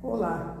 [0.00, 0.56] Olá,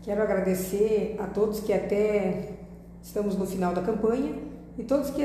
[0.00, 2.54] quero agradecer a todos que até
[3.02, 4.34] estamos no final da campanha
[4.78, 5.22] e todos que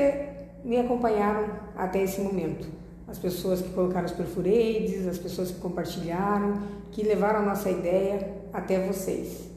[0.62, 2.68] me acompanharam até esse momento.
[3.08, 6.60] As pessoas que colocaram os perfureides, as pessoas que compartilharam,
[6.92, 9.48] que levaram a nossa ideia até vocês.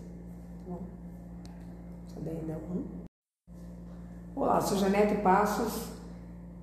[4.33, 5.89] Olá, sou Janete Passos,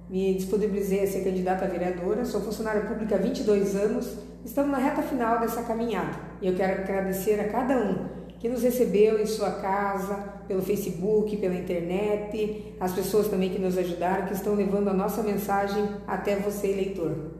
[0.08, 4.78] me disponibilizei a ser candidata a vereadora, sou funcionária pública há 22 anos, estamos na
[4.78, 6.16] reta final dessa caminhada.
[6.40, 8.06] E eu quero agradecer a cada um
[8.38, 10.14] que nos recebeu em sua casa,
[10.46, 15.22] pelo Facebook, pela internet, as pessoas também que nos ajudaram, que estão levando a nossa
[15.22, 17.32] mensagem até você, eleitor.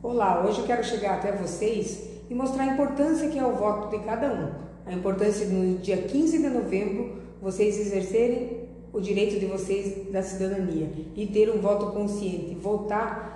[0.00, 3.96] Olá, hoje eu quero chegar até vocês e mostrar a importância que é o voto
[3.96, 4.64] de cada um.
[4.86, 10.22] A importância de no dia 15 de novembro vocês exercerem o direito de vocês da
[10.22, 13.34] cidadania e ter um voto consciente, votar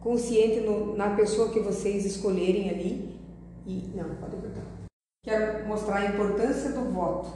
[0.00, 3.18] consciente no, na pessoa que vocês escolherem ali.
[3.66, 4.64] E não, pode cortar.
[5.22, 7.30] Quero mostrar a importância do voto,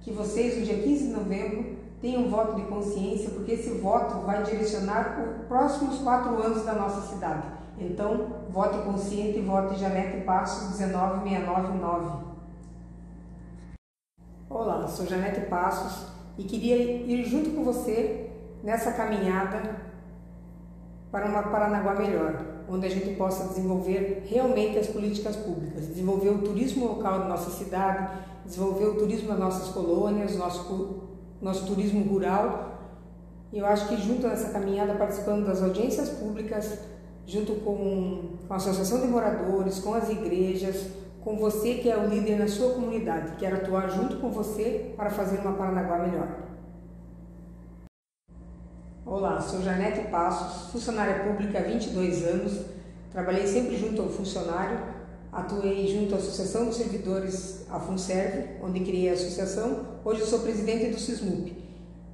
[0.00, 4.24] que vocês no dia 15 de novembro tenham um voto de consciência, porque esse voto
[4.24, 7.46] vai direcionar os próximos quatro anos da nossa cidade.
[7.78, 12.26] Então, vote consciente e vote Janete Passos 19699.
[14.48, 18.30] Olá, sou Janete Passos e queria ir junto com você
[18.62, 19.88] nessa caminhada
[21.10, 26.42] para uma Paranaguá melhor, onde a gente possa desenvolver realmente as políticas públicas, desenvolver o
[26.42, 32.78] turismo local da nossa cidade, desenvolver o turismo das nossas colônias, nosso, nosso turismo rural.
[33.52, 36.78] Eu acho que junto nessa caminhada, participando das audiências públicas,
[37.26, 40.86] junto com, com a Associação de Moradores, com as igrejas,
[41.22, 43.36] com você que é o líder na sua comunidade.
[43.38, 46.28] Quero atuar junto com você para fazer uma Paranaguá melhor.
[49.04, 52.60] Olá, sou Janete Passos, funcionária pública há 22 anos.
[53.10, 54.78] Trabalhei sempre junto ao funcionário,
[55.38, 59.86] atuei junto à Associação dos Servidores, a FUNSERV, onde criei a associação.
[60.04, 61.56] Hoje sou presidente do SISMUP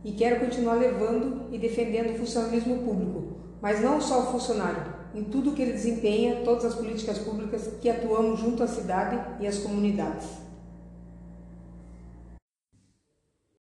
[0.05, 5.25] e quero continuar levando e defendendo o funcionalismo público, mas não só o funcionário, em
[5.25, 9.59] tudo que ele desempenha, todas as políticas públicas que atuamos junto à cidade e às
[9.59, 10.27] comunidades.